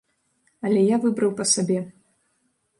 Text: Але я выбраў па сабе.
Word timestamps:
Але 0.69 0.81
я 0.85 0.97
выбраў 1.05 1.37
па 1.43 1.49
сабе. 1.53 1.79